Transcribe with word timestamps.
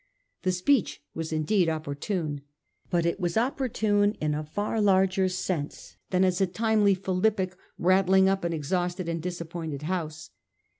The 0.41 0.51
speech 0.51 0.99
was 1.13 1.31
indeed 1.31 1.69
opportune. 1.69 2.41
But 2.89 3.05
it 3.05 3.19
was 3.19 3.37
opportune, 3.37 4.13
in 4.19 4.33
a 4.33 4.43
far 4.43 4.81
larger 4.81 5.29
sense 5.29 5.95
than 6.09 6.23
as 6.23 6.41
a 6.41 6.47
timely 6.47 6.95
philippic 6.95 7.55
rat 7.77 8.07
tling 8.07 8.27
up 8.27 8.43
an 8.43 8.51
exhausted 8.51 9.07
and 9.07 9.21
disappointed 9.21 9.83
House. 9.83 10.31